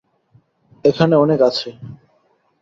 এখানে 0.85 1.15
অনেক 1.15 1.39
আছে। 1.41 1.69